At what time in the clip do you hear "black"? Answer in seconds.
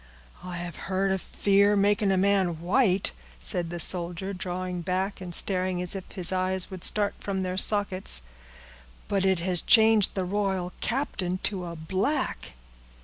11.75-12.53